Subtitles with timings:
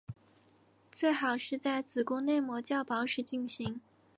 [0.91, 3.79] 最好是在子宫内膜较薄时进行。